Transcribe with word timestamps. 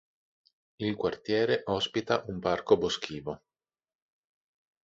Il 0.79 0.95
quartiere 0.95 1.61
ospita 1.65 2.23
un 2.29 2.39
parco 2.39 2.75
boschivo. 2.75 3.39